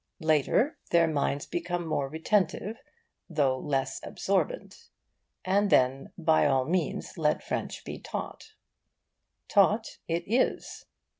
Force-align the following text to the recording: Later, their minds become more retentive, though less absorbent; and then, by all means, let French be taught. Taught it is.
Later, 0.23 0.79
their 0.89 1.05
minds 1.07 1.45
become 1.45 1.85
more 1.85 2.09
retentive, 2.09 2.77
though 3.29 3.59
less 3.59 3.99
absorbent; 4.01 4.89
and 5.45 5.69
then, 5.69 6.11
by 6.17 6.47
all 6.47 6.65
means, 6.65 7.19
let 7.19 7.43
French 7.43 7.85
be 7.85 7.99
taught. 7.99 8.55
Taught 9.47 9.99
it 10.07 10.23
is. 10.25 10.85